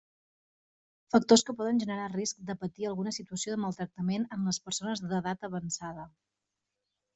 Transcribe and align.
Factors 1.15 1.43
que 1.49 1.53
poden 1.59 1.81
generar 1.83 2.07
risc 2.13 2.39
de 2.47 2.55
patir 2.63 2.89
alguna 2.93 3.15
situació 3.19 3.55
de 3.55 3.59
maltractament 3.67 4.27
en 4.39 4.51
les 4.51 4.61
persones 4.67 5.07
d'edat 5.13 5.49
avançada. 5.53 6.11